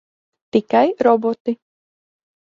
[0.51, 1.51] Tikai roboti.